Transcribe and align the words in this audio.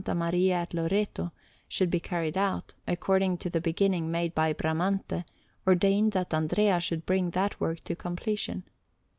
Maria 0.15 0.55
at 0.55 0.73
Loreto 0.73 1.31
should 1.67 1.91
be 1.91 1.99
carried 1.99 2.35
out, 2.35 2.73
according 2.87 3.37
to 3.37 3.51
the 3.51 3.61
beginning 3.61 4.09
made 4.09 4.33
by 4.33 4.51
Bramante, 4.51 5.25
ordained 5.67 6.13
that 6.13 6.33
Andrea 6.33 6.79
should 6.79 7.05
bring 7.05 7.29
that 7.29 7.59
work 7.61 7.83
to 7.83 7.95
completion. 7.95 8.63